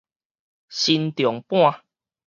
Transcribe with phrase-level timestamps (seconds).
[0.67, 1.81] 伸杖阪